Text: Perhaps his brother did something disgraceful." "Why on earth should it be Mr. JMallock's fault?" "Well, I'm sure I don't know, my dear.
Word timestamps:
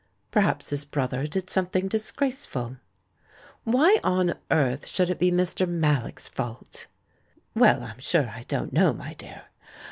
Perhaps 0.31 0.71
his 0.71 0.83
brother 0.83 1.27
did 1.27 1.47
something 1.47 1.87
disgraceful." 1.87 2.77
"Why 3.65 3.99
on 4.03 4.33
earth 4.49 4.87
should 4.87 5.11
it 5.11 5.19
be 5.19 5.29
Mr. 5.31 5.67
JMallock's 5.67 6.27
fault?" 6.27 6.87
"Well, 7.53 7.83
I'm 7.83 7.99
sure 7.99 8.27
I 8.29 8.45
don't 8.47 8.73
know, 8.73 8.93
my 8.93 9.13
dear. 9.13 9.43